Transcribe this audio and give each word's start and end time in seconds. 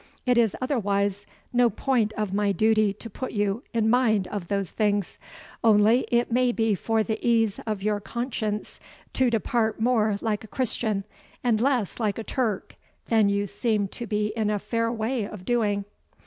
It 0.25 0.35
is 0.35 0.55
otherwise 0.59 1.27
no 1.53 1.69
point 1.69 2.11
of 2.13 2.33
my 2.33 2.51
duty 2.51 2.91
to 2.91 3.07
put 3.07 3.33
you 3.33 3.63
in 3.71 3.87
mind 3.87 4.27
of 4.29 4.47
those 4.47 4.71
things; 4.71 5.19
only 5.63 6.07
it 6.11 6.31
may 6.31 6.51
be 6.51 6.73
for 6.73 7.03
the 7.03 7.19
ease 7.21 7.59
of 7.67 7.83
your 7.83 7.99
conscience 7.99 8.79
to 9.13 9.29
depart 9.29 9.79
more 9.79 10.17
like 10.19 10.43
a 10.43 10.47
Christian, 10.47 11.03
and 11.43 11.61
less 11.61 11.99
like 11.99 12.17
a 12.17 12.23
Turk, 12.23 12.77
than 13.09 13.29
you 13.29 13.45
seem 13.45 13.87
to 13.89 14.07
be 14.07 14.29
in 14.35 14.49
a 14.49 14.57
fair 14.57 14.91
way 14.91 15.27
of 15.27 15.45
doing." 15.45 15.85